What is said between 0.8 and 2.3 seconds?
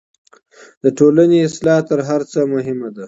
د ټولني اصلاح تر هر